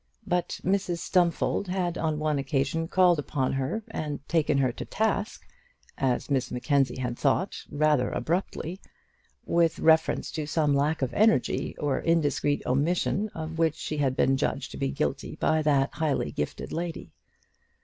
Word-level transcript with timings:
But 0.25 0.59
Mrs 0.63 0.97
Stumfold 0.97 1.67
had 1.67 1.95
on 1.95 2.17
one 2.17 2.39
occasion 2.39 2.87
called 2.87 3.19
upon 3.19 3.53
her 3.53 3.83
and 3.91 4.27
taken 4.27 4.57
her 4.57 4.71
to 4.71 4.83
task, 4.83 5.45
as 5.95 6.27
Miss 6.27 6.49
Mackenzie 6.51 6.97
had 6.97 7.19
thought, 7.19 7.61
rather 7.69 8.09
abruptly, 8.09 8.81
with 9.45 9.77
reference 9.77 10.31
to 10.31 10.47
some 10.47 10.73
lack 10.73 11.03
of 11.03 11.13
energy 11.13 11.75
or 11.77 11.99
indiscreet 11.99 12.65
omission 12.65 13.29
of 13.35 13.59
which 13.59 13.75
she 13.75 13.97
had 13.97 14.15
been 14.15 14.37
judged 14.37 14.71
to 14.71 14.77
be 14.77 14.89
guilty 14.89 15.35
by 15.35 15.61
that 15.61 15.93
highly 15.93 16.31
gifted 16.31 16.71
lady. 16.73 17.11